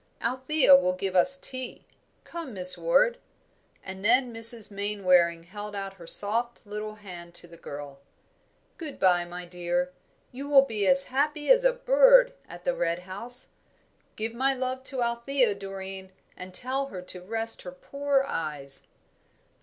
[0.19, 1.85] "Althea will give us tea.
[2.23, 3.19] Come, Miss Ward."
[3.83, 4.71] And then Mrs.
[4.71, 7.99] Mainwaring held out her soft, little hand to the girl.
[8.77, 9.93] "Good bye, my dear.
[10.31, 13.49] You will be as happy as a bird at the Red House.
[14.15, 18.87] Give my love to Althea, Doreen, and tell her to rest her poor eyes."